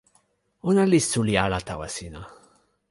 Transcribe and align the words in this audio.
ona 0.69 0.83
li 0.91 0.99
suli 1.09 1.33
ala 1.45 1.59
tawa 1.67 1.87
sina. 1.95 2.21